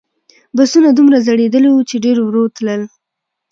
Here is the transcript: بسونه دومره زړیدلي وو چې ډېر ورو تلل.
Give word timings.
بسونه 0.57 0.89
دومره 0.97 1.17
زړیدلي 1.27 1.69
وو 1.71 1.87
چې 1.89 1.95
ډېر 2.05 2.17
ورو 2.21 2.43
تلل. 2.57 2.81